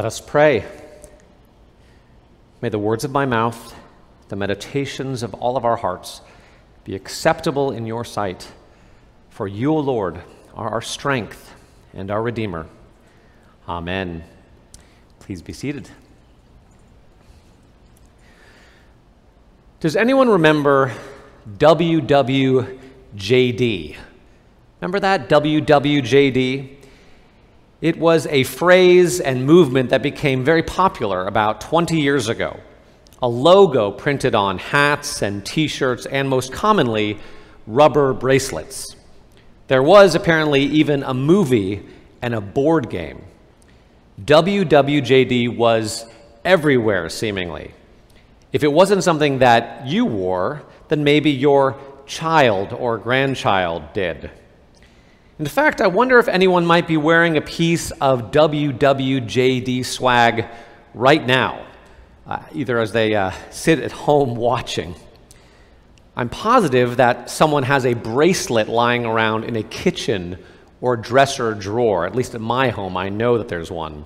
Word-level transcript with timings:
Let 0.00 0.06
us 0.06 0.18
pray. 0.18 0.64
May 2.62 2.70
the 2.70 2.78
words 2.78 3.04
of 3.04 3.10
my 3.10 3.26
mouth, 3.26 3.74
the 4.28 4.36
meditations 4.36 5.22
of 5.22 5.34
all 5.34 5.58
of 5.58 5.66
our 5.66 5.76
hearts, 5.76 6.22
be 6.84 6.94
acceptable 6.94 7.70
in 7.70 7.84
your 7.84 8.02
sight. 8.02 8.50
For 9.28 9.46
you, 9.46 9.74
O 9.74 9.78
Lord, 9.78 10.22
are 10.54 10.70
our 10.70 10.80
strength 10.80 11.52
and 11.92 12.10
our 12.10 12.22
Redeemer. 12.22 12.66
Amen. 13.68 14.24
Please 15.18 15.42
be 15.42 15.52
seated. 15.52 15.90
Does 19.80 19.96
anyone 19.96 20.30
remember 20.30 20.94
WWJD? 21.58 22.78
Remember 24.80 25.00
that? 25.00 25.28
WWJD? 25.28 26.79
It 27.80 27.98
was 27.98 28.26
a 28.26 28.42
phrase 28.42 29.20
and 29.20 29.46
movement 29.46 29.90
that 29.90 30.02
became 30.02 30.44
very 30.44 30.62
popular 30.62 31.26
about 31.26 31.62
20 31.62 31.98
years 31.98 32.28
ago. 32.28 32.60
A 33.22 33.28
logo 33.28 33.90
printed 33.90 34.34
on 34.34 34.58
hats 34.58 35.22
and 35.22 35.44
t 35.44 35.66
shirts, 35.66 36.04
and 36.04 36.28
most 36.28 36.52
commonly, 36.52 37.18
rubber 37.66 38.12
bracelets. 38.12 38.96
There 39.68 39.82
was 39.82 40.14
apparently 40.14 40.62
even 40.64 41.02
a 41.02 41.14
movie 41.14 41.86
and 42.20 42.34
a 42.34 42.40
board 42.40 42.90
game. 42.90 43.22
WWJD 44.24 45.56
was 45.56 46.04
everywhere, 46.44 47.08
seemingly. 47.08 47.72
If 48.52 48.62
it 48.62 48.72
wasn't 48.72 49.04
something 49.04 49.38
that 49.38 49.86
you 49.86 50.04
wore, 50.04 50.62
then 50.88 51.02
maybe 51.04 51.30
your 51.30 51.78
child 52.04 52.72
or 52.72 52.98
grandchild 52.98 53.92
did. 53.94 54.30
In 55.40 55.46
fact, 55.46 55.80
I 55.80 55.86
wonder 55.86 56.18
if 56.18 56.28
anyone 56.28 56.66
might 56.66 56.86
be 56.86 56.98
wearing 56.98 57.38
a 57.38 57.40
piece 57.40 57.92
of 57.92 58.30
WWJD 58.30 59.86
swag 59.86 60.44
right 60.92 61.26
now, 61.26 61.64
uh, 62.26 62.42
either 62.52 62.78
as 62.78 62.92
they 62.92 63.14
uh, 63.14 63.30
sit 63.48 63.78
at 63.78 63.90
home 63.90 64.36
watching. 64.36 64.94
I'm 66.14 66.28
positive 66.28 66.98
that 66.98 67.30
someone 67.30 67.62
has 67.62 67.86
a 67.86 67.94
bracelet 67.94 68.68
lying 68.68 69.06
around 69.06 69.44
in 69.44 69.56
a 69.56 69.62
kitchen 69.62 70.36
or 70.82 70.94
dresser 70.94 71.54
drawer. 71.54 72.04
At 72.04 72.14
least 72.14 72.34
at 72.34 72.42
my 72.42 72.68
home, 72.68 72.98
I 72.98 73.08
know 73.08 73.38
that 73.38 73.48
there's 73.48 73.70
one. 73.70 74.04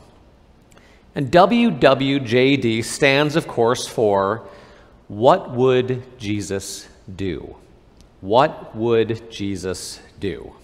And 1.17 1.33
WWJD 1.33 2.85
stands, 2.85 3.35
of 3.35 3.49
course, 3.49 3.89
for 3.89 4.47
What 5.09 5.51
Would 5.51 6.17
Jesus 6.17 6.87
Do? 7.13 7.57
What 8.21 8.77
would 8.77 9.33
Jesus 9.33 9.99
do? 10.21 10.55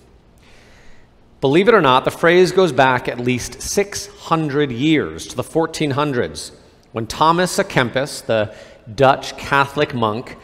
Believe 1.41 1.69
it 1.69 1.75
or 1.75 1.81
not, 1.81 2.05
the 2.05 2.11
phrase 2.11 2.53
goes 2.53 2.71
back 2.71 3.09
at 3.09 3.19
least 3.19 3.63
600 3.63 4.71
years 4.71 5.27
to 5.29 5.37
the 5.37 5.43
1400s 5.43 6.53
when 6.93 7.07
Thomas 7.07 7.57
à 7.57 7.65
Kempis, 7.65 8.27
the 8.27 8.55
Dutch 8.93 9.37
Catholic 9.37 9.95
monk, 9.95 10.37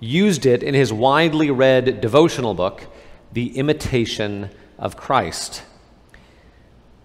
used 0.00 0.44
it 0.44 0.62
in 0.62 0.74
his 0.74 0.92
widely 0.92 1.50
read 1.50 2.00
devotional 2.00 2.54
book, 2.54 2.86
The 3.32 3.56
Imitation 3.56 4.50
of 4.78 4.96
Christ. 4.96 5.62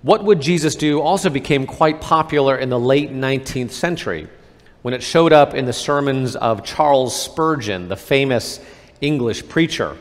What 0.02 0.24
Would 0.24 0.42
Jesus 0.42 0.76
Do 0.76 1.02
also 1.02 1.30
became 1.30 1.66
quite 1.66 2.02
popular 2.02 2.58
in 2.58 2.70
the 2.70 2.80
late 2.80 3.12
19th 3.12 3.72
century 3.72 4.28
when 4.82 4.94
it 4.94 5.02
showed 5.02 5.34
up 5.34 5.54
in 5.54 5.66
the 5.66 5.74
sermons 5.74 6.36
of 6.36 6.64
Charles 6.64 7.20
Spurgeon, 7.20 7.88
the 7.88 7.98
famous 7.98 8.60
English 9.02 9.48
preacher. 9.48 9.98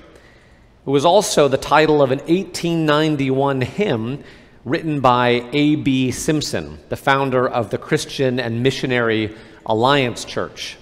It 0.89 0.91
was 0.91 1.05
also 1.05 1.49
the 1.49 1.59
title 1.59 2.01
of 2.01 2.13
an 2.13 2.21
1891 2.21 3.61
hymn 3.61 4.25
written 4.65 5.01
by 5.01 5.47
A.B. 5.53 6.11
Simpson, 6.13 6.79
the 6.89 6.97
founder 6.97 7.47
of 7.47 7.69
the 7.69 7.77
Christian 7.77 8.41
and 8.41 8.63
Missionary 8.63 9.37
Alliance 9.67 10.25
Church. 10.25 10.79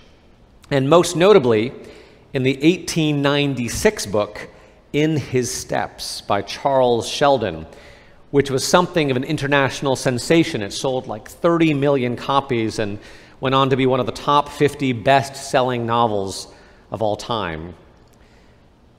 And 0.71 0.89
most 0.89 1.17
notably, 1.17 1.73
in 2.33 2.45
the 2.45 2.53
1896 2.53 4.07
book, 4.07 4.49
In 4.93 5.17
His 5.17 5.53
Steps 5.53 6.21
by 6.21 6.41
Charles 6.41 7.09
Sheldon, 7.09 7.67
which 8.31 8.49
was 8.49 8.65
something 8.65 9.11
of 9.11 9.17
an 9.17 9.25
international 9.25 9.97
sensation. 9.97 10.63
It 10.63 10.73
sold 10.73 11.09
like 11.09 11.29
30 11.29 11.75
million 11.75 12.15
copies 12.15 12.79
and 12.79 13.01
went 13.41 13.57
on 13.57 13.71
to 13.71 13.77
be 13.77 13.87
one 13.87 13.99
of 13.99 14.07
the 14.07 14.13
top 14.13 14.51
50 14.51 14.93
best 14.93 15.51
selling 15.51 15.85
novels 15.85 16.47
of 16.93 17.03
all 17.03 17.17
time. 17.17 17.75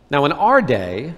Now, 0.10 0.24
in 0.24 0.32
our 0.32 0.62
day, 0.62 1.14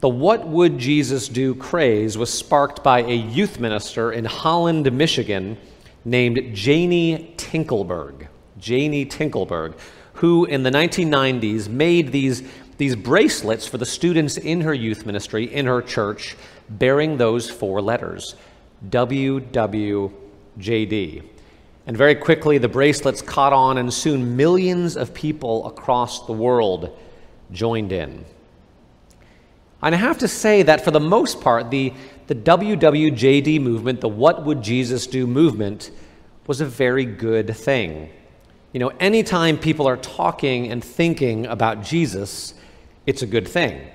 the 0.00 0.08
What 0.08 0.48
Would 0.48 0.78
Jesus 0.78 1.28
Do 1.28 1.54
craze 1.54 2.16
was 2.16 2.32
sparked 2.32 2.82
by 2.82 3.02
a 3.02 3.14
youth 3.14 3.60
minister 3.60 4.12
in 4.12 4.24
Holland, 4.24 4.90
Michigan, 4.90 5.58
named 6.06 6.54
Janie 6.54 7.34
Tinklenberg. 7.36 8.28
Janie 8.58 9.04
Tinklenberg, 9.04 9.74
who 10.14 10.46
in 10.46 10.62
the 10.62 10.70
1990s 10.70 11.68
made 11.68 12.12
these, 12.12 12.42
these 12.78 12.96
bracelets 12.96 13.66
for 13.66 13.76
the 13.76 13.84
students 13.84 14.38
in 14.38 14.62
her 14.62 14.72
youth 14.72 15.04
ministry, 15.04 15.52
in 15.52 15.66
her 15.66 15.82
church, 15.82 16.34
bearing 16.70 17.18
those 17.18 17.50
four 17.50 17.82
letters 17.82 18.36
WWJD. 18.88 20.12
And 21.86 21.96
very 21.96 22.14
quickly, 22.14 22.56
the 22.56 22.68
bracelets 22.68 23.20
caught 23.20 23.52
on, 23.52 23.76
and 23.76 23.92
soon 23.92 24.34
millions 24.36 24.96
of 24.96 25.12
people 25.12 25.66
across 25.66 26.26
the 26.26 26.32
world 26.32 26.96
joined 27.52 27.92
in. 27.92 28.24
And 29.82 29.94
I 29.94 29.98
have 29.98 30.18
to 30.18 30.28
say 30.28 30.62
that 30.62 30.84
for 30.84 30.90
the 30.90 31.00
most 31.00 31.40
part, 31.40 31.70
the, 31.70 31.92
the 32.26 32.34
WWJD 32.34 33.60
movement, 33.60 34.00
the 34.00 34.08
What 34.08 34.44
Would 34.44 34.62
Jesus 34.62 35.06
Do 35.06 35.26
movement, 35.26 35.90
was 36.46 36.60
a 36.60 36.66
very 36.66 37.04
good 37.04 37.56
thing. 37.56 38.10
You 38.72 38.80
know, 38.80 38.92
anytime 39.00 39.58
people 39.58 39.86
are 39.88 39.96
talking 39.96 40.70
and 40.70 40.84
thinking 40.84 41.46
about 41.46 41.82
Jesus, 41.82 42.54
it's 43.06 43.22
a 43.22 43.26
good 43.26 43.48
thing. 43.48 43.88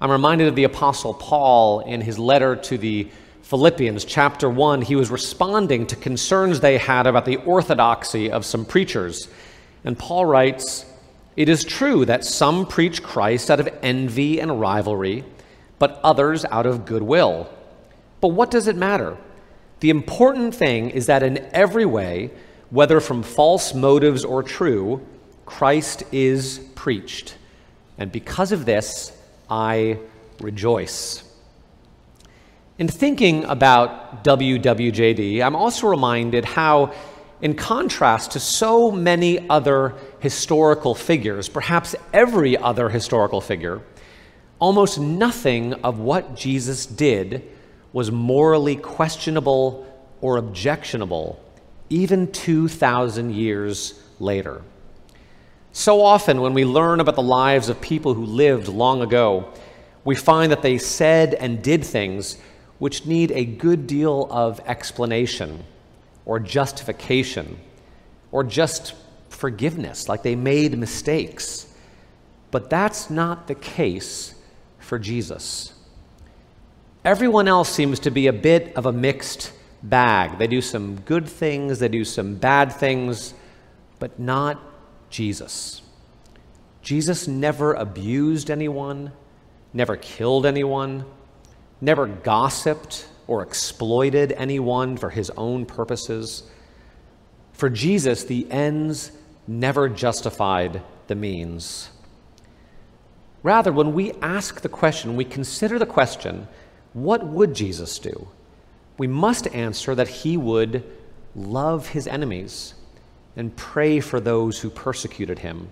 I'm 0.00 0.10
reminded 0.10 0.48
of 0.48 0.56
the 0.56 0.64
Apostle 0.64 1.14
Paul 1.14 1.80
in 1.80 2.00
his 2.00 2.18
letter 2.18 2.54
to 2.54 2.78
the 2.78 3.08
Philippians, 3.42 4.04
chapter 4.04 4.50
1. 4.50 4.82
He 4.82 4.94
was 4.94 5.10
responding 5.10 5.86
to 5.86 5.96
concerns 5.96 6.60
they 6.60 6.76
had 6.76 7.06
about 7.06 7.24
the 7.24 7.36
orthodoxy 7.38 8.30
of 8.30 8.44
some 8.44 8.64
preachers. 8.64 9.28
And 9.84 9.98
Paul 9.98 10.26
writes, 10.26 10.84
it 11.38 11.48
is 11.48 11.62
true 11.62 12.04
that 12.04 12.24
some 12.24 12.66
preach 12.66 13.00
Christ 13.00 13.48
out 13.48 13.60
of 13.60 13.68
envy 13.80 14.40
and 14.40 14.60
rivalry, 14.60 15.24
but 15.78 16.00
others 16.02 16.44
out 16.44 16.66
of 16.66 16.84
goodwill. 16.84 17.48
But 18.20 18.30
what 18.30 18.50
does 18.50 18.66
it 18.66 18.74
matter? 18.74 19.16
The 19.78 19.90
important 19.90 20.52
thing 20.52 20.90
is 20.90 21.06
that 21.06 21.22
in 21.22 21.38
every 21.52 21.86
way, 21.86 22.32
whether 22.70 22.98
from 22.98 23.22
false 23.22 23.72
motives 23.72 24.24
or 24.24 24.42
true, 24.42 25.00
Christ 25.46 26.02
is 26.10 26.58
preached. 26.74 27.36
And 27.98 28.10
because 28.10 28.50
of 28.50 28.64
this, 28.64 29.16
I 29.48 30.00
rejoice. 30.40 31.22
In 32.78 32.88
thinking 32.88 33.44
about 33.44 34.24
WWJD, 34.24 35.40
I'm 35.40 35.54
also 35.54 35.86
reminded 35.86 36.44
how 36.44 36.92
in 37.40 37.54
contrast 37.54 38.32
to 38.32 38.40
so 38.40 38.90
many 38.90 39.48
other 39.48 39.94
historical 40.20 40.94
figures, 40.94 41.48
perhaps 41.48 41.94
every 42.12 42.56
other 42.56 42.88
historical 42.88 43.40
figure, 43.40 43.80
almost 44.58 44.98
nothing 44.98 45.74
of 45.74 45.98
what 45.98 46.34
Jesus 46.36 46.86
did 46.86 47.42
was 47.92 48.10
morally 48.10 48.76
questionable 48.76 49.86
or 50.20 50.36
objectionable, 50.36 51.42
even 51.88 52.30
2,000 52.32 53.32
years 53.32 54.00
later. 54.18 54.62
So 55.72 56.00
often, 56.02 56.40
when 56.40 56.54
we 56.54 56.64
learn 56.64 57.00
about 57.00 57.14
the 57.14 57.22
lives 57.22 57.68
of 57.68 57.80
people 57.80 58.14
who 58.14 58.24
lived 58.24 58.68
long 58.68 59.00
ago, 59.00 59.52
we 60.04 60.16
find 60.16 60.50
that 60.50 60.62
they 60.62 60.78
said 60.78 61.34
and 61.34 61.62
did 61.62 61.84
things 61.84 62.38
which 62.78 63.06
need 63.06 63.30
a 63.32 63.44
good 63.44 63.86
deal 63.86 64.26
of 64.30 64.60
explanation 64.66 65.64
or 66.24 66.40
justification 66.40 67.58
or 68.32 68.44
just 68.44 68.94
forgiveness, 69.38 70.08
like 70.08 70.24
they 70.24 70.34
made 70.34 70.76
mistakes. 70.76 71.72
But 72.50 72.68
that's 72.68 73.08
not 73.08 73.46
the 73.46 73.54
case 73.54 74.34
for 74.80 74.98
Jesus. 74.98 75.72
Everyone 77.04 77.46
else 77.46 77.68
seems 77.68 78.00
to 78.00 78.10
be 78.10 78.26
a 78.26 78.32
bit 78.32 78.76
of 78.76 78.84
a 78.84 78.92
mixed 78.92 79.52
bag. 79.82 80.38
They 80.38 80.48
do 80.48 80.60
some 80.60 80.96
good 81.02 81.28
things, 81.28 81.78
they 81.78 81.88
do 81.88 82.04
some 82.04 82.34
bad 82.34 82.72
things, 82.72 83.32
but 84.00 84.18
not 84.18 84.60
Jesus. 85.08 85.82
Jesus 86.82 87.28
never 87.28 87.74
abused 87.74 88.50
anyone, 88.50 89.12
never 89.72 89.96
killed 89.96 90.46
anyone, 90.46 91.04
never 91.80 92.06
gossiped 92.06 93.06
or 93.28 93.42
exploited 93.42 94.32
anyone 94.32 94.96
for 94.96 95.10
his 95.10 95.30
own 95.36 95.64
purposes. 95.64 96.42
For 97.52 97.70
Jesus, 97.70 98.24
the 98.24 98.50
ends 98.50 99.12
never 99.48 99.88
justified 99.88 100.82
the 101.06 101.14
means. 101.14 101.90
Rather, 103.42 103.72
when 103.72 103.94
we 103.94 104.12
ask 104.20 104.60
the 104.60 104.68
question, 104.68 105.16
we 105.16 105.24
consider 105.24 105.78
the 105.78 105.86
question, 105.86 106.46
what 106.92 107.26
would 107.26 107.54
Jesus 107.54 107.98
do? 107.98 108.28
We 108.98 109.06
must 109.06 109.46
answer 109.48 109.94
that 109.94 110.08
he 110.08 110.36
would 110.36 110.84
love 111.34 111.88
his 111.88 112.06
enemies 112.06 112.74
and 113.36 113.56
pray 113.56 114.00
for 114.00 114.20
those 114.20 114.60
who 114.60 114.70
persecuted 114.70 115.38
him, 115.38 115.68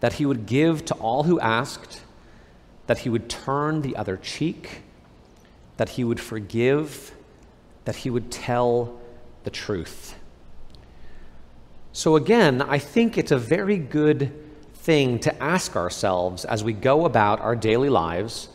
that 0.00 0.14
he 0.14 0.26
would 0.26 0.46
give 0.46 0.84
to 0.86 0.94
all 0.94 1.24
who 1.24 1.38
asked, 1.38 2.00
that 2.86 2.98
he 2.98 3.08
would 3.08 3.28
turn 3.28 3.82
the 3.82 3.94
other 3.96 4.16
cheek, 4.16 4.82
that 5.76 5.90
he 5.90 6.04
would 6.04 6.20
forgive, 6.20 7.14
that 7.84 7.96
he 7.96 8.10
would 8.10 8.30
tell 8.30 9.00
the 9.44 9.50
truth. 9.50 10.14
So, 11.92 12.16
again, 12.16 12.62
I 12.62 12.78
think 12.78 13.18
it's 13.18 13.32
a 13.32 13.38
very 13.38 13.76
good 13.76 14.32
thing 14.74 15.18
to 15.20 15.42
ask 15.42 15.76
ourselves 15.76 16.44
as 16.44 16.64
we 16.64 16.72
go 16.72 17.04
about 17.04 17.40
our 17.40 17.54
daily 17.54 17.88
lives 17.88 18.48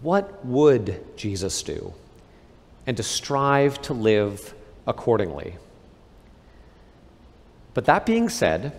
what 0.00 0.44
would 0.46 1.04
Jesus 1.16 1.62
do? 1.62 1.92
And 2.86 2.96
to 2.96 3.02
strive 3.02 3.82
to 3.82 3.94
live 3.94 4.54
accordingly. 4.86 5.56
But 7.74 7.86
that 7.86 8.06
being 8.06 8.28
said, 8.28 8.78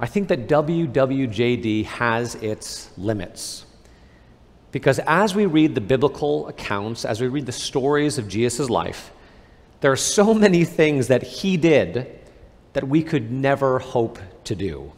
I 0.00 0.06
think 0.06 0.28
that 0.28 0.48
WWJD 0.48 1.84
has 1.86 2.36
its 2.36 2.90
limits. 2.96 3.66
Because 4.70 5.00
as 5.00 5.34
we 5.34 5.46
read 5.46 5.74
the 5.74 5.80
biblical 5.80 6.46
accounts, 6.46 7.04
as 7.04 7.20
we 7.20 7.26
read 7.26 7.46
the 7.46 7.52
stories 7.52 8.18
of 8.18 8.28
Jesus' 8.28 8.70
life, 8.70 9.10
there 9.80 9.90
are 9.90 9.96
so 9.96 10.32
many 10.32 10.64
things 10.64 11.08
that 11.08 11.22
he 11.22 11.56
did 11.56 12.17
that 12.72 12.88
we 12.88 13.02
could 13.02 13.30
never 13.30 13.78
hope 13.78 14.18
to 14.44 14.54
do. 14.54 14.92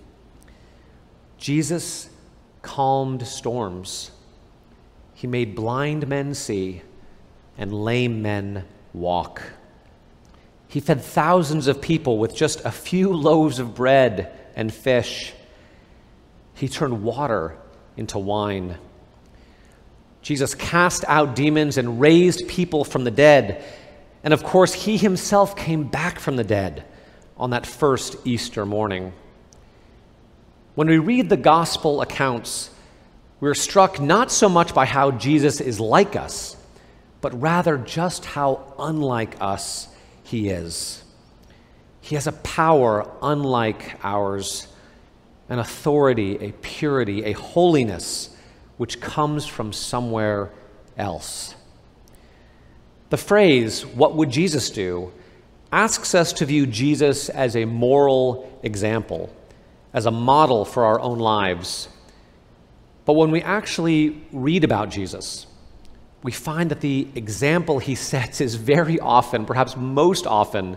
Jesus 1.39 2.11
calmed 2.63 3.27
storms. 3.27 4.11
He 5.15 5.27
made 5.27 5.55
blind 5.55 6.07
men 6.09 6.35
see 6.35 6.83
and 7.57 7.73
lame 7.73 8.23
men 8.23 8.65
walk. 8.93 9.43
He 10.69 10.81
fed 10.81 11.03
thousands 11.03 11.67
of 11.67 11.81
people 11.81 12.19
with 12.19 12.35
just 12.35 12.65
a 12.65 12.71
few 12.71 13.13
loaves 13.13 13.59
of 13.59 13.75
bread 13.75 14.33
and 14.55 14.73
fish. 14.73 15.33
He 16.55 16.69
turned 16.69 17.03
water 17.03 17.57
into 17.97 18.19
wine. 18.19 18.77
Jesus 20.23 20.55
cast 20.55 21.05
out 21.09 21.35
demons 21.35 21.79
and 21.79 22.01
raised 22.01 22.47
people 22.47 22.85
from 22.85 23.05
the 23.05 23.11
dead. 23.11 23.65
And 24.23 24.35
of 24.35 24.45
course, 24.45 24.75
he 24.75 24.97
himself 24.97 25.57
came 25.57 25.85
back 25.85 26.21
from 26.21 26.37
the 26.37 26.45
dead 26.45 26.85
on 27.41 27.51
that 27.51 27.67
first 27.67 28.17
Easter 28.27 28.67
morning. 28.67 29.15
When 30.75 30.89
we 30.89 30.99
read 30.99 31.31
the 31.31 31.39
gospel 31.39 32.03
accounts, 32.03 32.71
we're 33.41 33.55
struck 33.55 33.99
not 33.99 34.31
so 34.31 34.51
much 34.51 34.75
by 34.75 34.85
how 34.85 35.11
Jesus 35.13 35.59
is 35.63 35.81
like 35.81 36.17
us, 36.17 36.55
but 37.23 37.41
rather 37.41 37.79
just 37.79 38.27
how 38.27 38.75
unlike 38.79 39.37
us 39.41 39.89
he 40.23 40.51
is. 40.51 41.03
He 42.03 42.15
has 42.15 42.27
a 42.27 42.33
power 42.33 43.11
unlike 43.23 43.99
ours, 44.05 44.69
an 45.49 45.59
authority, 45.59 46.37
a 46.37 46.53
purity, 46.53 47.25
a 47.25 47.33
holiness 47.33 48.37
which 48.77 49.01
comes 49.01 49.47
from 49.47 49.73
somewhere 49.73 50.51
else. 50.99 51.55
The 53.09 53.17
phrase, 53.17 53.87
What 53.87 54.15
would 54.17 54.31
Jesus 54.31 54.69
do? 54.69 55.13
Asks 55.73 56.15
us 56.15 56.33
to 56.35 56.45
view 56.47 56.67
Jesus 56.67 57.29
as 57.29 57.55
a 57.57 57.65
moral 57.65 58.59
example, 58.63 59.31
as 59.93 60.07
a 60.07 60.11
model 60.11 60.65
for 60.65 60.85
our 60.85 61.01
own 61.01 61.19
lives. 61.19 61.89
But 63.05 63.15
when 63.15 63.31
we 63.31 63.43
actually 63.43 64.21
read 64.33 64.65
about 64.65 64.91
Jesus, 64.91 65.47
we 66.23 66.33
find 66.33 66.71
that 66.71 66.81
the 66.81 67.09
example 67.15 67.79
he 67.79 67.95
sets 67.95 68.41
is 68.41 68.57
very 68.57 68.99
often, 68.99 69.47
perhaps 69.47 69.77
most 69.77 70.27
often, 70.27 70.77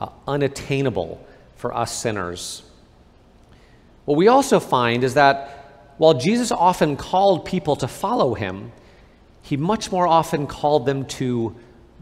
uh, 0.00 0.08
unattainable 0.26 1.24
for 1.56 1.74
us 1.74 1.94
sinners. 1.94 2.62
What 4.06 4.16
we 4.16 4.28
also 4.28 4.58
find 4.58 5.04
is 5.04 5.14
that 5.14 5.94
while 5.98 6.14
Jesus 6.14 6.50
often 6.50 6.96
called 6.96 7.44
people 7.44 7.76
to 7.76 7.86
follow 7.86 8.34
him, 8.34 8.72
he 9.42 9.58
much 9.58 9.92
more 9.92 10.06
often 10.06 10.46
called 10.46 10.86
them 10.86 11.04
to 11.04 11.54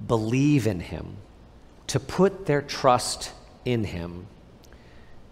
believe 0.07 0.69
in 0.69 0.79
him 0.79 1.17
to 1.89 2.01
put 2.01 2.47
their 2.47 2.63
trust 2.63 3.33
in 3.65 3.85
him. 3.85 4.27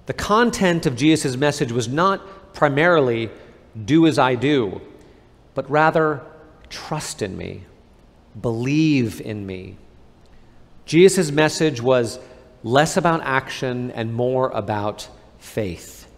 The 0.07 0.13
content 0.13 0.87
of 0.87 0.97
Jesus' 0.97 1.37
message 1.37 1.73
was 1.73 1.89
not 1.89 2.55
primarily, 2.55 3.31
do 3.85 4.07
as 4.07 4.19
I 4.19 4.35
do, 4.35 4.81
but 5.55 5.69
rather, 5.71 6.23
trust 6.69 7.23
in 7.23 7.37
me, 7.37 7.65
believe 8.41 9.21
in 9.21 9.47
me. 9.47 9.77
Jesus' 10.85 11.31
message 11.31 11.81
was 11.81 12.19
less 12.63 12.97
about 12.97 13.21
action 13.23 13.91
and 13.93 14.15
more 14.15 14.51
about 14.51 15.09
faith. 15.39 16.09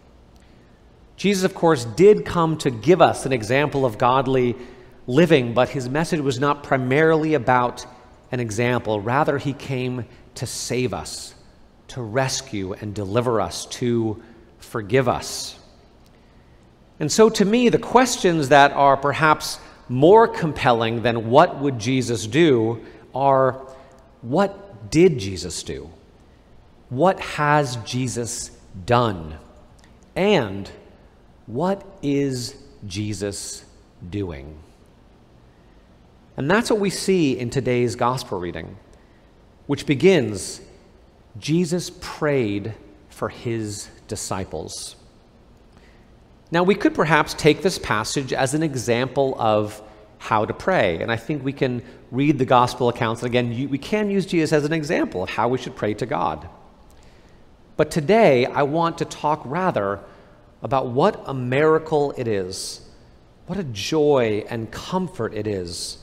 Jesus, 1.16 1.44
of 1.44 1.54
course, 1.54 1.84
did 1.84 2.24
come 2.24 2.56
to 2.58 2.70
give 2.70 3.02
us 3.02 3.26
an 3.26 3.32
example 3.32 3.84
of 3.84 3.98
godly 3.98 4.54
living, 5.06 5.54
but 5.54 5.70
his 5.70 5.88
message 5.88 6.20
was 6.20 6.38
not 6.38 6.62
primarily 6.62 7.34
about 7.34 7.86
an 8.30 8.40
example. 8.40 9.00
Rather, 9.00 9.38
he 9.38 9.52
came 9.52 10.04
to 10.38 10.46
save 10.46 10.94
us, 10.94 11.34
to 11.88 12.02
rescue 12.02 12.72
and 12.72 12.94
deliver 12.94 13.40
us, 13.40 13.66
to 13.66 14.22
forgive 14.58 15.08
us. 15.08 15.58
And 17.00 17.10
so, 17.10 17.28
to 17.30 17.44
me, 17.44 17.68
the 17.68 17.78
questions 17.78 18.48
that 18.48 18.72
are 18.72 18.96
perhaps 18.96 19.58
more 19.88 20.28
compelling 20.28 21.02
than 21.02 21.30
what 21.30 21.58
would 21.58 21.78
Jesus 21.78 22.26
do 22.26 22.84
are 23.14 23.52
what 24.20 24.90
did 24.90 25.18
Jesus 25.18 25.62
do? 25.62 25.90
What 26.88 27.20
has 27.20 27.76
Jesus 27.84 28.50
done? 28.84 29.38
And 30.16 30.70
what 31.46 31.84
is 32.02 32.56
Jesus 32.86 33.64
doing? 34.10 34.58
And 36.36 36.50
that's 36.50 36.70
what 36.70 36.80
we 36.80 36.90
see 36.90 37.38
in 37.38 37.50
today's 37.50 37.96
gospel 37.96 38.38
reading 38.38 38.76
which 39.68 39.84
begins 39.84 40.60
Jesus 41.38 41.92
prayed 42.00 42.74
for 43.10 43.28
his 43.28 43.88
disciples. 44.08 44.96
Now, 46.50 46.62
we 46.62 46.74
could 46.74 46.94
perhaps 46.94 47.34
take 47.34 47.60
this 47.60 47.78
passage 47.78 48.32
as 48.32 48.54
an 48.54 48.62
example 48.62 49.36
of 49.38 49.80
how 50.16 50.46
to 50.46 50.54
pray. 50.54 51.00
And 51.02 51.12
I 51.12 51.16
think 51.16 51.44
we 51.44 51.52
can 51.52 51.82
read 52.10 52.38
the 52.38 52.46
gospel 52.46 52.88
accounts. 52.88 53.22
And 53.22 53.30
again, 53.30 53.68
we 53.68 53.76
can 53.76 54.10
use 54.10 54.24
Jesus 54.24 54.54
as 54.54 54.64
an 54.64 54.72
example 54.72 55.22
of 55.22 55.28
how 55.28 55.48
we 55.48 55.58
should 55.58 55.76
pray 55.76 55.92
to 55.94 56.06
God. 56.06 56.48
But 57.76 57.90
today, 57.90 58.46
I 58.46 58.62
want 58.62 58.98
to 58.98 59.04
talk 59.04 59.42
rather 59.44 60.00
about 60.62 60.88
what 60.88 61.22
a 61.26 61.34
miracle 61.34 62.14
it 62.16 62.26
is, 62.26 62.80
what 63.46 63.58
a 63.58 63.64
joy 63.64 64.44
and 64.48 64.70
comfort 64.70 65.34
it 65.34 65.46
is 65.46 65.98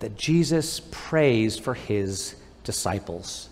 that 0.00 0.16
Jesus 0.16 0.80
prays 0.90 1.58
for 1.58 1.72
his 1.72 2.36
disciples. 2.68 3.48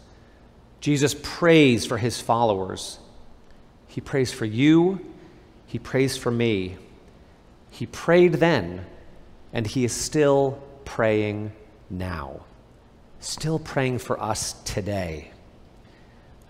Jesus 0.78 1.16
prays 1.22 1.86
for 1.86 1.96
his 1.96 2.20
followers. 2.20 2.98
He 3.86 4.02
prays 4.02 4.30
for 4.30 4.44
you, 4.44 5.00
he 5.66 5.78
prays 5.78 6.18
for 6.18 6.30
me. 6.30 6.76
He 7.70 7.86
prayed 7.86 8.34
then, 8.34 8.84
and 9.54 9.66
he 9.66 9.86
is 9.86 9.92
still 9.94 10.62
praying 10.84 11.52
now, 11.88 12.40
still 13.18 13.58
praying 13.58 14.00
for 14.00 14.22
us 14.22 14.52
today. 14.64 15.30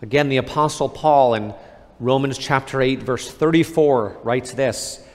Again, 0.03 0.29
the 0.29 0.39
Apostle 0.39 0.89
Paul 0.89 1.35
in 1.35 1.55
Romans 2.01 2.37
chapter 2.37 2.83
8, 2.83 3.05
verse 3.05 3.31
34 3.31 4.19
writes 4.25 4.51
this 4.55 5.07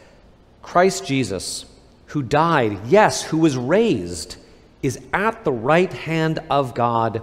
Christ 0.61 1.05
Jesus, 1.05 1.65
who 2.05 2.23
died, 2.23 2.79
yes, 2.87 3.23
who 3.23 3.39
was 3.39 3.57
raised, 3.57 4.37
is 4.81 5.01
at 5.11 5.43
the 5.43 5.51
right 5.51 5.91
hand 5.91 6.39
of 6.49 6.73
God 6.73 7.21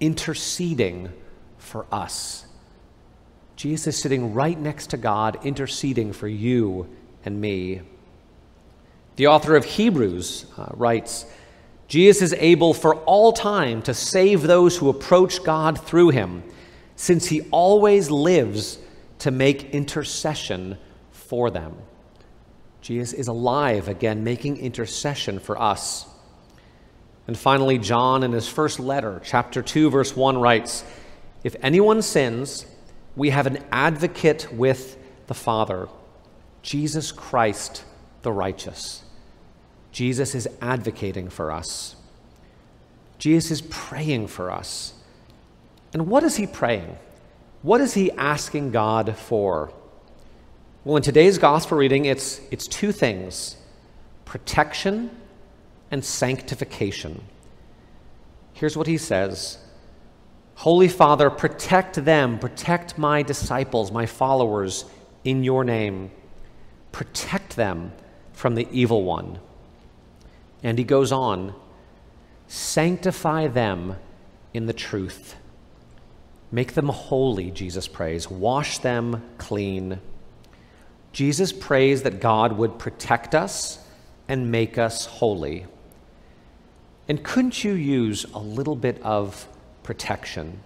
interceding 0.00 1.12
for 1.58 1.86
us. 1.90 2.46
Jesus 3.56 3.86
is 3.88 4.02
sitting 4.02 4.34
right 4.34 4.58
next 4.58 4.88
to 4.90 4.96
God, 4.96 5.38
interceding 5.44 6.12
for 6.12 6.28
you 6.28 6.88
and 7.24 7.40
me. 7.40 7.80
The 9.16 9.28
author 9.28 9.56
of 9.56 9.64
Hebrews 9.64 10.46
uh, 10.58 10.66
writes 10.74 11.24
Jesus 11.88 12.32
is 12.32 12.38
able 12.38 12.74
for 12.74 12.96
all 13.04 13.32
time 13.32 13.80
to 13.82 13.94
save 13.94 14.42
those 14.42 14.76
who 14.76 14.88
approach 14.88 15.42
God 15.42 15.80
through 15.80 16.10
him, 16.10 16.42
since 16.96 17.26
he 17.26 17.42
always 17.50 18.10
lives 18.10 18.78
to 19.20 19.30
make 19.30 19.70
intercession 19.70 20.76
for 21.12 21.50
them. 21.50 21.76
Jesus 22.80 23.12
is 23.12 23.28
alive 23.28 23.88
again, 23.88 24.24
making 24.24 24.58
intercession 24.58 25.38
for 25.38 25.60
us. 25.60 26.06
And 27.26 27.36
finally, 27.36 27.78
John, 27.78 28.22
in 28.22 28.32
his 28.32 28.48
first 28.48 28.78
letter, 28.78 29.20
chapter 29.24 29.62
2, 29.62 29.90
verse 29.90 30.14
1, 30.14 30.38
writes 30.38 30.84
If 31.42 31.56
anyone 31.62 32.02
sins, 32.02 32.66
we 33.16 33.30
have 33.30 33.46
an 33.46 33.64
advocate 33.72 34.52
with 34.52 34.96
the 35.26 35.34
Father, 35.34 35.88
Jesus 36.62 37.10
Christ 37.10 37.84
the 38.22 38.32
righteous. 38.32 39.02
Jesus 39.90 40.34
is 40.34 40.48
advocating 40.60 41.28
for 41.30 41.50
us. 41.50 41.96
Jesus 43.18 43.50
is 43.50 43.62
praying 43.70 44.26
for 44.26 44.50
us. 44.50 44.92
And 45.92 46.06
what 46.06 46.22
is 46.22 46.36
he 46.36 46.46
praying? 46.46 46.96
What 47.62 47.80
is 47.80 47.94
he 47.94 48.12
asking 48.12 48.72
God 48.72 49.16
for? 49.16 49.72
Well, 50.84 50.96
in 50.96 51.02
today's 51.02 51.38
gospel 51.38 51.78
reading, 51.78 52.04
it's, 52.04 52.40
it's 52.50 52.68
two 52.68 52.92
things 52.92 53.56
protection 54.24 55.10
and 55.90 56.04
sanctification. 56.04 57.22
Here's 58.52 58.76
what 58.76 58.86
he 58.86 58.98
says 58.98 59.58
Holy 60.56 60.88
Father, 60.88 61.28
protect 61.30 62.04
them, 62.04 62.38
protect 62.38 62.96
my 62.96 63.22
disciples, 63.22 63.92
my 63.92 64.06
followers, 64.06 64.86
in 65.24 65.44
your 65.44 65.64
name. 65.64 66.10
Protect 66.92 67.56
them 67.56 67.92
from 68.32 68.54
the 68.54 68.66
evil 68.70 69.04
one. 69.04 69.38
And 70.62 70.78
he 70.78 70.84
goes 70.84 71.12
on, 71.12 71.54
sanctify 72.46 73.48
them 73.48 73.96
in 74.54 74.64
the 74.64 74.72
truth. 74.72 75.36
Make 76.50 76.72
them 76.72 76.88
holy, 76.88 77.50
Jesus 77.50 77.86
prays. 77.86 78.30
Wash 78.30 78.78
them 78.78 79.22
clean. 79.36 80.00
Jesus 81.12 81.52
prays 81.52 82.02
that 82.04 82.20
God 82.20 82.52
would 82.52 82.78
protect 82.78 83.34
us 83.34 83.78
and 84.28 84.50
make 84.50 84.78
us 84.78 85.04
holy. 85.04 85.66
And 87.08 87.22
couldn't 87.22 87.62
you 87.62 87.72
use 87.72 88.24
a 88.34 88.38
little 88.38 88.76
bit 88.76 89.00
of 89.02 89.46
protection? 89.82 90.60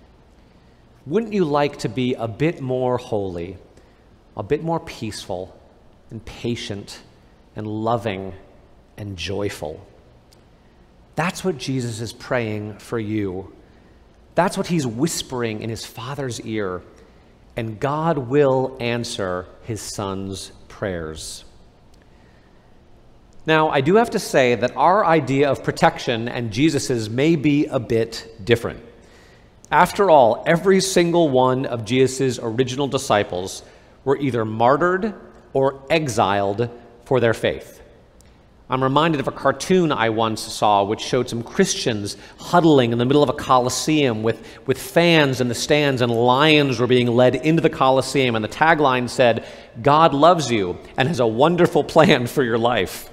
Wouldn't 1.07 1.33
you 1.33 1.45
like 1.45 1.79
to 1.81 1.89
be 1.89 2.15
a 2.15 2.29
bit 2.29 2.61
more 2.61 2.99
holy, 2.99 3.57
a 4.37 4.43
bit 4.43 4.63
more 4.63 4.81
peaceful 4.81 5.59
and 6.11 6.25
patient 6.25 7.01
and 7.57 7.67
loving 7.67 8.35
and 8.97 9.17
joyful? 9.17 9.85
That's 11.15 11.45
what 11.45 11.59
Jesus 11.59 12.01
is 12.01 12.13
praying 12.13 12.79
for 12.79 12.99
you 12.99 13.53
that's 14.35 14.57
what 14.57 14.69
he's 14.69 14.87
whispering 14.87 15.61
in 15.61 15.71
his 15.71 15.85
Father's 15.85 16.41
ear. 16.41 16.83
And 17.57 17.79
God 17.79 18.17
will 18.17 18.77
answer 18.81 19.47
his 19.65 19.81
Son's 19.81 20.53
prayers. 20.69 21.45
Now, 23.47 23.71
I 23.71 23.81
do 23.81 23.95
have 23.97 24.11
to 24.11 24.19
say 24.19 24.55
that 24.55 24.77
our 24.77 25.05
idea 25.05 25.51
of 25.51 25.65
protection 25.65 26.29
and 26.29 26.53
Jesus's 26.53 27.09
may 27.09 27.37
be 27.37 27.67
a 27.67 27.81
bit 27.81 28.45
different. 28.45 28.85
After 29.71 30.11
all, 30.11 30.43
every 30.47 30.81
single 30.81 31.29
one 31.29 31.65
of 31.65 31.85
Jesus' 31.85 32.39
original 32.43 32.87
disciples 32.87 33.63
were 34.05 34.19
either 34.19 34.45
martyred 34.45 35.15
or 35.53 35.83
exiled 35.89 36.69
for 37.05 37.21
their 37.21 37.35
faith. 37.35 37.81
I'm 38.69 38.85
reminded 38.85 39.21
of 39.21 39.27
a 39.27 39.33
cartoon 39.33 39.91
I 39.91 40.11
once 40.11 40.41
saw 40.41 40.85
which 40.85 41.01
showed 41.01 41.29
some 41.29 41.43
Christians 41.43 42.17
huddling 42.39 42.93
in 42.93 42.99
the 42.99 43.05
middle 43.05 43.23
of 43.23 43.29
a 43.29 43.33
coliseum 43.35 44.23
with, 44.23 44.47
with 44.67 44.79
fans 44.79 45.41
in 45.41 45.49
the 45.49 45.57
stands, 45.57 46.03
and 46.03 46.13
lions 46.13 46.79
were 46.79 46.87
being 46.87 47.09
led 47.09 47.35
into 47.35 47.63
the 47.63 47.71
coliseum. 47.71 48.37
And 48.37 48.45
the 48.45 48.49
tagline 48.49 49.09
said, 49.09 49.45
God 49.83 50.15
loves 50.15 50.53
you 50.53 50.79
and 50.97 51.09
has 51.09 51.19
a 51.19 51.27
wonderful 51.27 51.83
plan 51.83 52.29
for 52.29 52.45
your 52.45 52.59
life. 52.59 53.11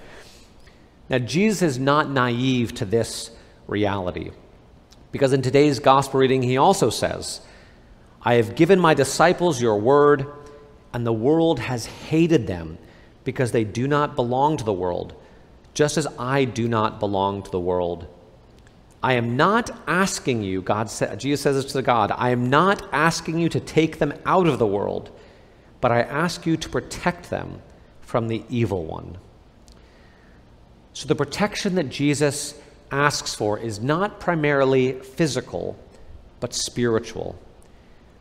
Now, 1.09 1.19
Jesus 1.19 1.61
is 1.61 1.79
not 1.79 2.09
naive 2.09 2.73
to 2.75 2.85
this 2.85 3.31
reality 3.67 4.31
because 5.11 5.33
in 5.33 5.41
today's 5.41 5.79
gospel 5.79 6.19
reading, 6.19 6.43
he 6.43 6.57
also 6.57 6.89
says, 6.89 7.41
I 8.21 8.35
have 8.35 8.55
given 8.55 8.79
my 8.79 8.93
disciples 8.93 9.61
your 9.61 9.77
word, 9.77 10.25
and 10.93 11.05
the 11.05 11.13
world 11.13 11.59
has 11.59 11.85
hated 11.85 12.47
them 12.47 12.77
because 13.23 13.51
they 13.51 13.63
do 13.63 13.87
not 13.87 14.15
belong 14.15 14.57
to 14.57 14.63
the 14.63 14.73
world 14.73 15.13
just 15.77 15.95
as 15.95 16.07
I 16.17 16.43
do 16.43 16.67
not 16.67 16.99
belong 16.99 17.43
to 17.43 17.51
the 17.51 17.59
world. 17.59 18.07
I 19.03 19.13
am 19.13 19.37
not 19.37 19.69
asking 19.85 20.41
you, 20.41 20.63
God 20.63 20.89
said, 20.89 21.19
Jesus 21.19 21.41
says 21.41 21.55
this 21.55 21.71
to 21.73 21.83
God, 21.83 22.11
I 22.11 22.31
am 22.31 22.49
not 22.49 22.81
asking 22.91 23.37
you 23.37 23.47
to 23.49 23.59
take 23.59 23.99
them 23.99 24.11
out 24.25 24.47
of 24.47 24.57
the 24.57 24.65
world, 24.65 25.11
but 25.79 25.91
I 25.91 26.01
ask 26.01 26.47
you 26.47 26.57
to 26.57 26.67
protect 26.67 27.29
them 27.29 27.61
from 28.01 28.27
the 28.27 28.43
evil 28.49 28.85
one. 28.85 29.19
So 30.97 31.07
the 31.07 31.15
protection 31.15 31.75
that 31.75 31.89
Jesus 31.89 32.59
asks 32.91 33.35
for 33.35 33.59
is 33.59 33.79
not 33.79 34.19
primarily 34.19 34.93
physical, 34.93 35.77
but 36.39 36.53
spiritual. 36.53 37.37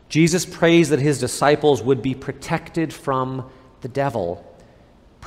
Jesus 0.09 0.45
prays 0.45 0.89
that 0.89 0.99
his 0.99 1.19
disciples 1.19 1.81
would 1.81 2.01
be 2.01 2.13
protected 2.13 2.93
from 2.93 3.49
the 3.81 3.87
devil 3.87 4.43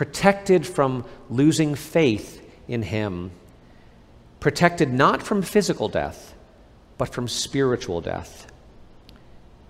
protected 0.01 0.67
from 0.67 1.05
losing 1.29 1.75
faith 1.75 2.43
in 2.67 2.81
Him, 2.81 3.31
protected 4.41 4.91
not 4.91 5.23
from 5.23 5.43
physical 5.43 5.91
death, 5.91 6.35
but 6.97 7.13
from 7.13 7.29
spiritual 7.29 8.01
death. 8.01 8.47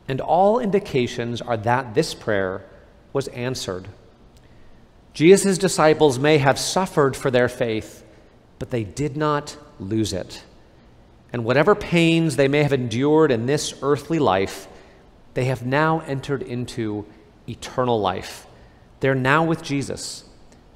And 0.07 0.21
all 0.21 0.61
indications 0.61 1.41
are 1.41 1.57
that 1.57 1.95
this 1.95 2.15
prayer 2.15 2.65
was 3.13 3.27
answered. 3.29 3.89
Jesus' 5.13 5.59
disciples 5.59 6.19
may 6.19 6.39
have 6.39 6.59
suffered 6.59 7.17
for 7.17 7.31
their 7.31 7.49
faith, 7.49 8.05
but 8.59 8.71
they 8.71 8.85
did 8.85 9.17
not 9.17 9.57
lose 9.79 10.13
it. 10.13 10.45
And 11.33 11.45
whatever 11.45 11.75
pains 11.75 12.37
they 12.37 12.49
may 12.49 12.63
have 12.63 12.73
endured 12.73 13.31
in 13.31 13.47
this 13.47 13.75
earthly 13.83 14.19
life, 14.19 14.69
they 15.35 15.45
have 15.45 15.65
now 15.65 16.01
entered 16.01 16.43
into 16.43 17.07
eternal 17.47 18.01
life 18.01 18.47
they're 19.01 19.15
now 19.15 19.45
with 19.45 19.63
Jesus. 19.63 20.25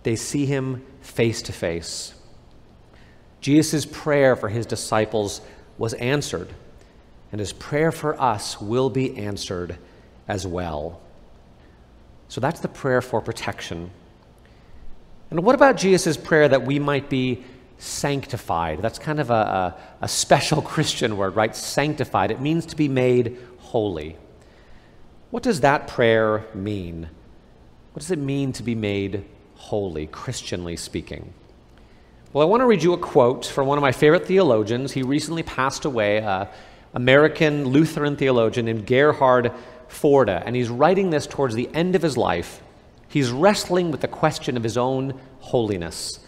They 0.02 0.16
see 0.16 0.46
him 0.46 0.84
face 1.00 1.42
to 1.42 1.52
face. 1.52 2.14
Jesus' 3.40 3.86
prayer 3.86 4.34
for 4.34 4.48
his 4.48 4.66
disciples 4.66 5.42
was 5.76 5.92
answered, 5.94 6.48
and 7.30 7.38
his 7.38 7.52
prayer 7.52 7.92
for 7.92 8.20
us 8.20 8.60
will 8.60 8.88
be 8.88 9.16
answered 9.18 9.76
as 10.26 10.46
well. 10.46 11.00
So 12.28 12.40
that's 12.40 12.60
the 12.60 12.68
prayer 12.68 13.02
for 13.02 13.20
protection. 13.20 13.90
And 15.34 15.42
what 15.42 15.56
about 15.56 15.76
Jesus' 15.76 16.16
prayer 16.16 16.46
that 16.46 16.64
we 16.64 16.78
might 16.78 17.10
be 17.10 17.42
sanctified? 17.78 18.80
That's 18.80 19.00
kind 19.00 19.18
of 19.18 19.30
a, 19.30 19.34
a, 19.34 19.76
a 20.02 20.06
special 20.06 20.62
Christian 20.74 21.16
word, 21.16 21.34
right? 21.34 21.56
Sanctified. 21.56 22.30
It 22.30 22.40
means 22.40 22.66
to 22.66 22.76
be 22.76 22.86
made 22.86 23.36
holy. 23.58 24.16
What 25.32 25.42
does 25.42 25.62
that 25.62 25.88
prayer 25.88 26.44
mean? 26.54 27.08
What 27.94 28.00
does 28.02 28.12
it 28.12 28.18
mean 28.20 28.52
to 28.52 28.62
be 28.62 28.76
made 28.76 29.24
holy, 29.56 30.06
Christianly 30.06 30.76
speaking? 30.76 31.34
Well, 32.32 32.46
I 32.46 32.48
want 32.48 32.60
to 32.60 32.66
read 32.66 32.84
you 32.84 32.92
a 32.92 32.98
quote 32.98 33.44
from 33.44 33.66
one 33.66 33.76
of 33.76 33.82
my 33.82 33.90
favorite 33.90 34.26
theologians. 34.26 34.92
He 34.92 35.02
recently 35.02 35.42
passed 35.42 35.84
away, 35.84 36.22
uh, 36.22 36.46
American 36.92 37.64
Lutheran 37.64 38.14
theologian 38.14 38.66
named 38.66 38.86
Gerhard 38.86 39.50
Forde, 39.88 40.28
and 40.46 40.54
he's 40.54 40.68
writing 40.68 41.10
this 41.10 41.26
towards 41.26 41.56
the 41.56 41.68
end 41.74 41.96
of 41.96 42.02
his 42.02 42.16
life. 42.16 42.60
He's 43.14 43.30
wrestling 43.30 43.92
with 43.92 44.00
the 44.00 44.08
question 44.08 44.56
of 44.56 44.64
his 44.64 44.76
own 44.76 45.20
holiness, 45.38 46.18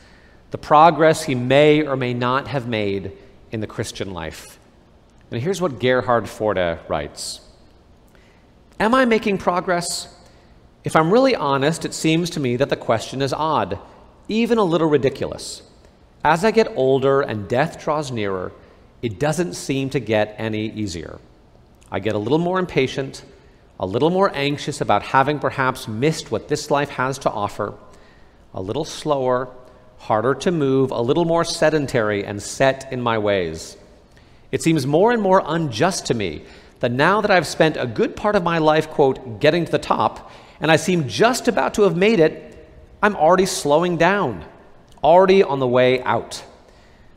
the 0.53 0.57
progress 0.57 1.25
he 1.25 1.35
may 1.35 1.85
or 1.85 1.97
may 1.97 2.15
not 2.15 2.47
have 2.47 2.69
made 2.69 3.11
in 3.51 3.59
the 3.59 3.67
Christian 3.67 4.13
life. 4.13 4.61
And 5.33 5.43
here's 5.43 5.61
what 5.61 5.81
Gerhard 5.81 6.29
Forde 6.29 6.79
writes 6.89 7.41
Am 8.79 8.95
I 8.95 9.05
making 9.05 9.39
progress? 9.39 10.15
If 10.85 10.95
I'm 10.95 11.13
really 11.13 11.35
honest, 11.35 11.85
it 11.85 11.93
seems 11.93 12.31
to 12.31 12.39
me 12.39 12.55
that 12.55 12.69
the 12.69 12.77
question 12.77 13.21
is 13.21 13.33
odd, 13.33 13.81
even 14.29 14.57
a 14.57 14.63
little 14.63 14.89
ridiculous. 14.89 15.63
As 16.23 16.45
I 16.45 16.53
get 16.53 16.73
older 16.77 17.21
and 17.21 17.49
death 17.49 17.83
draws 17.83 18.13
nearer, 18.13 18.53
it 19.03 19.19
doesn't 19.19 19.55
seem 19.55 19.91
to 19.91 19.99
get 19.99 20.37
any 20.39 20.71
easier. 20.71 21.19
I 21.91 21.99
get 21.99 22.15
a 22.15 22.19
little 22.19 22.39
more 22.39 22.61
impatient, 22.61 23.25
a 23.79 23.87
little 23.87 24.11
more 24.11 24.31
anxious 24.35 24.81
about 24.81 25.03
having 25.03 25.39
perhaps 25.39 25.87
missed 25.87 26.31
what 26.31 26.49
this 26.49 26.71
life 26.71 26.89
has 26.91 27.19
to 27.19 27.31
offer, 27.31 27.75
a 28.55 28.61
little 28.61 28.85
slower, 28.85 29.49
harder 29.99 30.35
to 30.35 30.51
move, 30.51 30.91
a 30.91 31.01
little 31.01 31.25
more 31.25 31.45
sedentary 31.45 32.25
and 32.25 32.43
set 32.43 32.91
in 32.93 33.01
my 33.01 33.19
ways. 33.19 33.77
It 34.53 34.63
seems 34.63 34.87
more 34.87 35.13
and 35.13 35.21
more 35.21 35.43
unjust 35.45 36.07
to 36.07 36.15
me 36.15 36.45
that 36.81 36.93
now 36.93 37.21
that 37.21 37.31
I've 37.31 37.47
spent 37.47 37.77
a 37.77 37.87
good 37.87 38.17
part 38.17 38.37
of 38.37 38.43
my 38.43 38.59
life, 38.59 38.89
quote, 38.89 39.41
getting 39.41 39.65
to 39.65 39.73
the 39.73 39.79
top, 39.79 40.31
and 40.61 40.71
I 40.71 40.77
seem 40.77 41.09
just 41.09 41.49
about 41.49 41.75
to 41.75 41.83
have 41.83 41.97
made 41.97 42.21
it, 42.21 42.69
I'm 43.03 43.17
already 43.17 43.47
slowing 43.47 43.97
down, 43.97 44.45
already 45.03 45.43
on 45.43 45.59
the 45.59 45.67
way 45.67 46.03
out. 46.03 46.43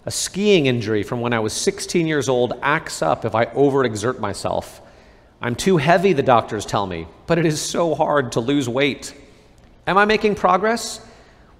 A 0.06 0.12
skiing 0.12 0.66
injury 0.66 1.04
from 1.04 1.22
when 1.22 1.34
I 1.34 1.40
was 1.40 1.54
16 1.54 2.08
years 2.08 2.30
old 2.30 2.54
acts 2.62 3.02
up 3.02 3.26
if 3.26 3.36
I 3.36 3.46
overexert 3.46 4.20
myself. 4.20 4.82
I'm 5.42 5.56
too 5.56 5.78
heavy, 5.78 6.14
the 6.14 6.24
doctors 6.24 6.66
tell 6.66 6.86
me, 6.86 7.08
but 7.26 7.38
it 7.38 7.46
is 7.46 7.62
so 7.62 7.96
hard 7.96 8.34
to 8.34 8.42
lose 8.42 8.68
weight. 8.68 9.14
Am 9.88 9.98
I 9.98 10.06
making 10.06 10.36
progress? 10.36 11.06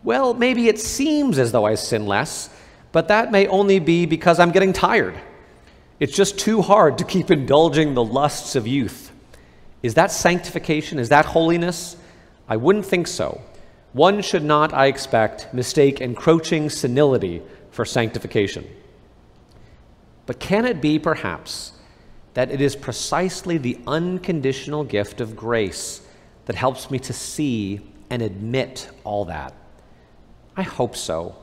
Well, 0.04 0.34
maybe 0.34 0.68
it 0.68 0.80
seems 0.80 1.40
as 1.40 1.52
though 1.52 1.66
I 1.66 1.76
sin 1.76 2.06
less, 2.06 2.50
but 2.92 3.08
that 3.08 3.32
may 3.32 3.48
only 3.48 3.80
be 3.80 4.06
because 4.06 4.40
I'm 4.40 4.52
getting 4.52 4.74
tired. 4.74 5.20
It's 6.00 6.16
just 6.16 6.40
too 6.40 6.62
hard 6.62 6.98
to 6.98 7.04
keep 7.04 7.32
indulging 7.32 7.94
the 7.94 8.04
lusts 8.04 8.56
of 8.56 8.68
youth. 8.68 9.12
Is 9.82 9.94
that 9.94 10.12
sanctification? 10.12 11.00
Is 11.00 11.10
that 11.10 11.26
holiness? 11.26 11.96
I 12.48 12.58
wouldn't 12.58 12.86
think 12.86 13.08
so. 13.08 13.42
One 13.94 14.22
should 14.22 14.44
not, 14.44 14.74
I 14.74 14.88
expect, 14.88 15.54
mistake 15.54 16.02
encroaching 16.02 16.70
senility 16.70 17.42
for 17.72 17.86
sanctification. 17.86 18.68
But 20.26 20.40
can 20.40 20.66
it 20.66 20.82
be, 20.82 21.00
perhaps, 21.00 21.74
that 22.34 22.52
it 22.52 22.62
is 22.62 22.76
precisely 22.76 23.58
the 23.58 23.80
unconditional 23.88 24.84
gift 24.84 25.22
of 25.22 25.36
grace 25.36 26.02
that 26.46 26.56
helps 26.56 26.90
me 26.90 27.00
to 27.00 27.14
see 27.14 27.82
and 28.10 28.22
admit 28.22 28.90
all 29.04 29.26
that? 29.26 29.54
I 30.56 30.64
hope 30.64 30.96
so. 30.96 31.36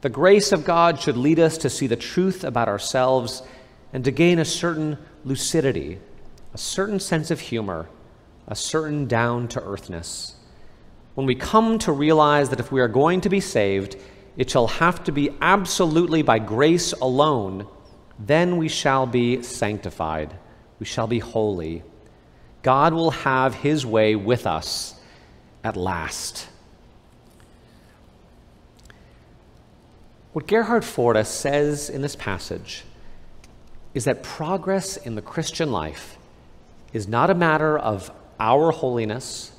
The 0.00 0.08
grace 0.08 0.52
of 0.52 0.64
God 0.64 1.00
should 1.00 1.16
lead 1.16 1.40
us 1.40 1.58
to 1.58 1.70
see 1.70 1.86
the 1.86 1.96
truth 1.96 2.44
about 2.44 2.68
ourselves 2.68 3.42
and 3.92 4.04
to 4.04 4.10
gain 4.10 4.38
a 4.38 4.44
certain 4.44 4.98
lucidity, 5.24 5.98
a 6.54 6.58
certain 6.58 7.00
sense 7.00 7.30
of 7.30 7.40
humor, 7.40 7.88
a 8.46 8.54
certain 8.54 9.06
down 9.06 9.48
to 9.48 9.62
earthness. 9.62 10.36
When 11.14 11.26
we 11.26 11.34
come 11.34 11.78
to 11.80 11.92
realize 11.92 12.50
that 12.50 12.60
if 12.60 12.70
we 12.70 12.80
are 12.80 12.88
going 12.88 13.22
to 13.22 13.28
be 13.28 13.40
saved, 13.40 13.96
it 14.36 14.48
shall 14.48 14.68
have 14.68 15.02
to 15.04 15.12
be 15.12 15.30
absolutely 15.40 16.22
by 16.22 16.38
grace 16.38 16.92
alone, 16.92 17.66
then 18.18 18.56
we 18.56 18.68
shall 18.68 19.06
be 19.06 19.42
sanctified. 19.42 20.34
We 20.78 20.86
shall 20.86 21.06
be 21.06 21.18
holy. 21.18 21.82
God 22.62 22.92
will 22.92 23.10
have 23.10 23.54
his 23.54 23.86
way 23.86 24.16
with 24.16 24.46
us 24.46 24.94
at 25.62 25.76
last. 25.76 26.48
What 30.32 30.46
Gerhard 30.46 30.84
Forde 30.84 31.24
says 31.26 31.90
in 31.90 32.02
this 32.02 32.16
passage 32.16 32.84
is 33.94 34.04
that 34.04 34.22
progress 34.22 34.96
in 34.96 35.14
the 35.14 35.22
Christian 35.22 35.72
life 35.72 36.18
is 36.92 37.08
not 37.08 37.30
a 37.30 37.34
matter 37.34 37.78
of 37.78 38.10
our 38.38 38.70
holiness, 38.70 39.52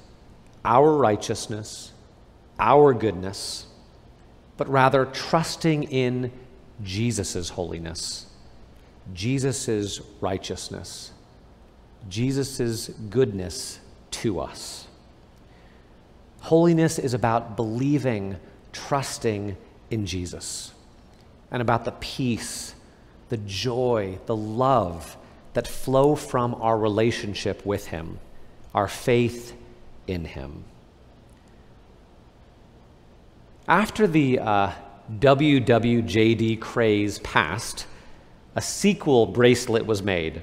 our 0.64 0.96
righteousness, 0.96 1.92
our 2.60 2.94
goodness, 2.94 3.66
but 4.58 4.70
rather 4.70 5.06
trusting 5.06 5.84
in 5.84 6.32
Jesus' 6.84 7.50
holiness, 7.50 8.28
Jesus' 9.14 10.02
righteousness, 10.22 11.12
Jesus' 12.08 12.90
goodness 13.10 13.80
to 14.12 14.40
us. 14.40 14.88
Holiness 16.42 17.00
is 17.00 17.14
about 17.14 17.56
believing, 17.56 18.38
trusting 18.72 19.58
in 19.90 20.06
Jesus 20.06 20.74
and 21.52 21.62
about 21.62 21.86
the 21.86 21.92
peace, 21.92 22.76
the 23.30 23.38
joy, 23.38 24.20
the 24.26 24.36
love 24.36 25.18
that 25.54 25.68
flow 25.68 26.16
from 26.16 26.56
our 26.56 26.78
relationship 26.78 27.66
with 27.66 27.88
Him, 27.88 28.20
our 28.74 28.88
faith 28.88 29.56
in 30.08 30.26
Him. 30.26 30.64
After 33.68 34.08
the 34.08 34.40
uh, 34.40 34.72
WWJD 35.20 36.60
craze 36.60 37.20
passed, 37.20 37.86
a 38.56 38.62
sequel 38.62 39.26
bracelet 39.26 39.86
was 39.86 40.02
made. 40.02 40.42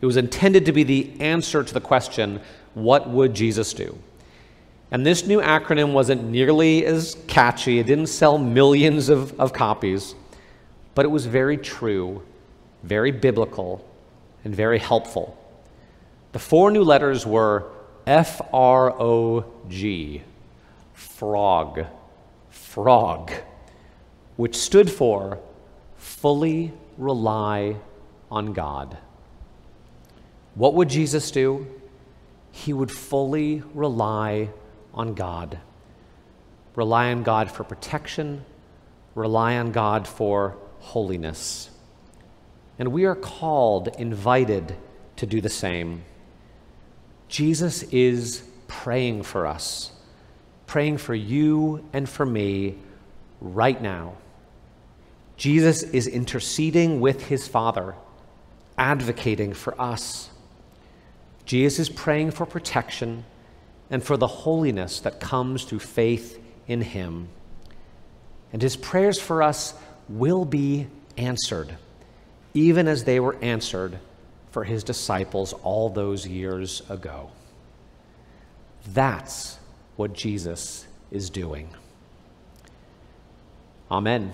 It 0.00 0.06
was 0.06 0.16
intended 0.16 0.66
to 0.66 0.72
be 0.72 0.82
the 0.82 1.12
answer 1.20 1.62
to 1.62 1.74
the 1.74 1.80
question, 1.80 2.40
What 2.74 3.08
would 3.08 3.34
Jesus 3.34 3.72
do? 3.72 3.98
And 4.90 5.06
this 5.06 5.26
new 5.26 5.40
acronym 5.40 5.92
wasn't 5.92 6.24
nearly 6.24 6.84
as 6.84 7.16
catchy, 7.26 7.78
it 7.78 7.86
didn't 7.86 8.08
sell 8.08 8.36
millions 8.36 9.08
of, 9.08 9.38
of 9.40 9.52
copies, 9.52 10.14
but 10.94 11.04
it 11.06 11.08
was 11.08 11.24
very 11.24 11.56
true, 11.56 12.22
very 12.82 13.10
biblical, 13.10 13.88
and 14.44 14.54
very 14.54 14.78
helpful. 14.78 15.38
The 16.32 16.38
four 16.38 16.70
new 16.70 16.82
letters 16.82 17.26
were 17.26 17.70
F 18.06 18.40
R 18.52 18.90
O 18.90 19.44
G, 19.68 20.22
frog, 20.92 21.86
frog, 22.50 23.32
which 24.36 24.56
stood 24.56 24.90
for 24.90 25.38
fully 25.96 26.72
rely 26.98 27.76
on 28.30 28.52
God. 28.52 28.96
What 30.54 30.74
would 30.74 30.88
Jesus 30.88 31.30
do? 31.30 31.66
He 32.50 32.72
would 32.72 32.90
fully 32.90 33.62
rely 33.74 34.50
on 34.92 35.14
God. 35.14 35.58
Rely 36.74 37.10
on 37.12 37.22
God 37.22 37.50
for 37.50 37.64
protection, 37.64 38.44
rely 39.14 39.56
on 39.56 39.72
God 39.72 40.06
for 40.06 40.56
holiness. 40.78 41.70
And 42.78 42.92
we 42.92 43.04
are 43.04 43.14
called, 43.14 43.88
invited 43.98 44.74
to 45.16 45.26
do 45.26 45.40
the 45.40 45.50
same. 45.50 46.04
Jesus 47.28 47.82
is 47.84 48.42
praying 48.66 49.22
for 49.22 49.46
us, 49.46 49.92
praying 50.66 50.98
for 50.98 51.14
you 51.14 51.86
and 51.92 52.08
for 52.08 52.26
me 52.26 52.78
right 53.40 53.80
now. 53.80 54.14
Jesus 55.42 55.82
is 55.82 56.06
interceding 56.06 57.00
with 57.00 57.26
his 57.26 57.48
Father, 57.48 57.96
advocating 58.78 59.54
for 59.54 59.74
us. 59.80 60.30
Jesus 61.46 61.80
is 61.80 61.88
praying 61.88 62.30
for 62.30 62.46
protection 62.46 63.24
and 63.90 64.04
for 64.04 64.16
the 64.16 64.28
holiness 64.28 65.00
that 65.00 65.18
comes 65.18 65.64
through 65.64 65.80
faith 65.80 66.40
in 66.68 66.80
Him. 66.80 67.28
And 68.52 68.62
His 68.62 68.76
prayers 68.76 69.20
for 69.20 69.42
us 69.42 69.74
will 70.08 70.44
be 70.44 70.86
answered, 71.16 71.76
even 72.54 72.86
as 72.86 73.02
they 73.02 73.18
were 73.18 73.34
answered 73.42 73.98
for 74.52 74.62
His 74.62 74.84
disciples 74.84 75.54
all 75.64 75.90
those 75.90 76.24
years 76.24 76.88
ago. 76.88 77.30
That's 78.94 79.58
what 79.96 80.12
Jesus 80.12 80.86
is 81.10 81.30
doing. 81.30 81.68
Amen. 83.90 84.30